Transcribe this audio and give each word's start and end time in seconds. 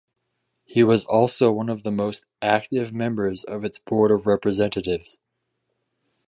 He 0.65 0.83
was 0.83 1.05
also 1.05 1.51
one 1.51 1.69
of 1.69 1.83
the 1.83 1.91
most 1.91 2.25
active 2.41 2.91
members 2.91 3.43
of 3.43 3.63
its 3.63 3.77
board 3.77 4.09
of 4.09 4.25
representatives. 4.25 5.19